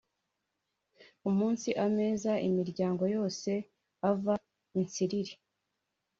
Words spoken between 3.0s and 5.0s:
yose ava i